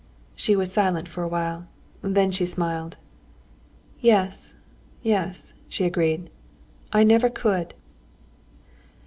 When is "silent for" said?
0.73-1.21